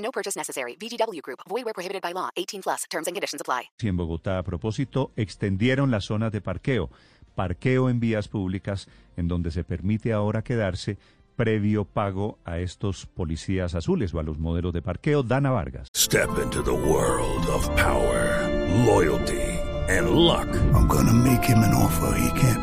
[0.00, 0.76] No purchase necessary.
[0.76, 1.40] VGW Group.
[1.48, 2.30] Void where prohibited by law.
[2.36, 2.84] 18 plus.
[2.90, 3.70] Terms and conditions apply.
[3.80, 6.90] Y en Bogotá, a propósito, extendieron las zonas de parqueo.
[7.34, 10.98] Parqueo en vías públicas, en donde se permite ahora quedarse
[11.36, 15.22] previo pago a estos policías azules o a los modelos de parqueo.
[15.22, 15.88] Dana Vargas.
[15.96, 18.46] Step into the world of power,
[18.84, 19.40] loyalty,
[19.88, 20.48] and luck.
[20.74, 22.62] I'm gonna make him an offer he can't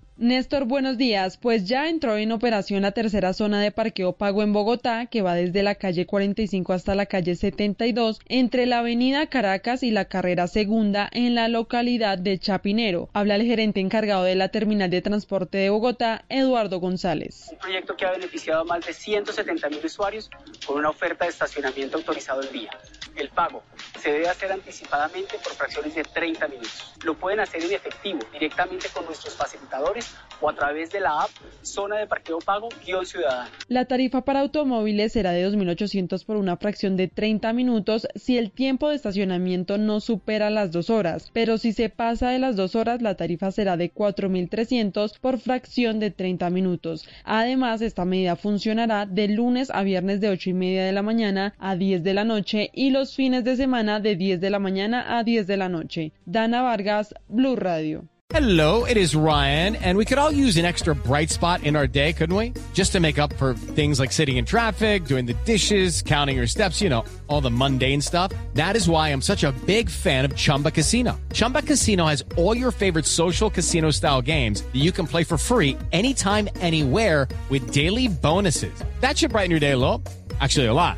[0.21, 1.37] Néstor, buenos días.
[1.37, 5.33] Pues ya entró en operación la tercera zona de parqueo pago en Bogotá, que va
[5.33, 10.45] desde la calle 45 hasta la calle 72, entre la avenida Caracas y la carrera
[10.45, 13.09] segunda en la localidad de Chapinero.
[13.13, 17.47] Habla el gerente encargado de la terminal de transporte de Bogotá, Eduardo González.
[17.53, 20.29] Un proyecto que ha beneficiado a más de 170 mil usuarios
[20.67, 22.69] con una oferta de estacionamiento autorizado el día.
[23.15, 23.63] El pago
[23.99, 26.93] se debe hacer anticipadamente por fracciones de 30 minutos.
[27.03, 31.29] Lo pueden hacer en efectivo directamente con nuestros facilitadores o a través de la app
[31.61, 33.51] Zona de Parqueo Pago Guión Ciudadano.
[33.67, 38.51] La tarifa para automóviles será de 2.800 por una fracción de 30 minutos si el
[38.51, 42.75] tiempo de estacionamiento no supera las dos horas, pero si se pasa de las dos
[42.75, 47.07] horas la tarifa será de 4.300 por fracción de 30 minutos.
[47.23, 51.53] Además, esta medida funcionará de lunes a viernes de 8 y media de la mañana
[51.59, 55.17] a 10 de la noche y los fines de semana de 10 de la mañana
[55.17, 56.13] a 10 de la noche.
[56.25, 58.07] Dana Vargas, Blu Radio.
[58.33, 61.85] Hello, it is Ryan, and we could all use an extra bright spot in our
[61.85, 62.53] day, couldn't we?
[62.73, 66.47] Just to make up for things like sitting in traffic, doing the dishes, counting your
[66.47, 68.31] steps, you know, all the mundane stuff.
[68.53, 71.19] That is why I'm such a big fan of Chumba Casino.
[71.33, 75.37] Chumba Casino has all your favorite social casino style games that you can play for
[75.37, 78.73] free anytime, anywhere with daily bonuses.
[79.01, 80.01] That should brighten your day a little.
[80.39, 80.97] Actually, a lot.